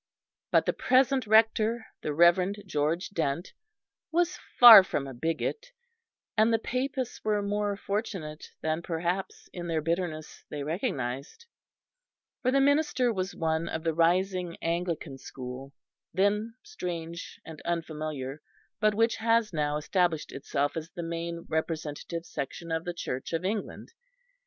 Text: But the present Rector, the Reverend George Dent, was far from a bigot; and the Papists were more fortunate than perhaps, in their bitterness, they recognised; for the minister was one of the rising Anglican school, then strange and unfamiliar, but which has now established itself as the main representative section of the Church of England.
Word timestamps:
But 0.49 0.65
the 0.65 0.73
present 0.73 1.27
Rector, 1.27 1.85
the 2.01 2.11
Reverend 2.11 2.63
George 2.65 3.09
Dent, 3.09 3.53
was 4.11 4.39
far 4.59 4.83
from 4.83 5.05
a 5.05 5.13
bigot; 5.13 5.67
and 6.35 6.51
the 6.51 6.57
Papists 6.57 7.23
were 7.23 7.43
more 7.43 7.77
fortunate 7.77 8.47
than 8.61 8.81
perhaps, 8.81 9.47
in 9.53 9.67
their 9.67 9.79
bitterness, 9.79 10.43
they 10.49 10.63
recognised; 10.63 11.45
for 12.41 12.49
the 12.49 12.59
minister 12.59 13.13
was 13.13 13.35
one 13.35 13.69
of 13.69 13.83
the 13.83 13.93
rising 13.93 14.57
Anglican 14.59 15.19
school, 15.19 15.71
then 16.15 16.55
strange 16.63 17.39
and 17.45 17.61
unfamiliar, 17.61 18.41
but 18.79 18.95
which 18.95 19.17
has 19.17 19.53
now 19.53 19.77
established 19.77 20.31
itself 20.31 20.75
as 20.75 20.89
the 20.89 21.03
main 21.03 21.45
representative 21.47 22.25
section 22.25 22.71
of 22.71 22.85
the 22.85 22.93
Church 22.95 23.33
of 23.33 23.45
England. 23.45 23.91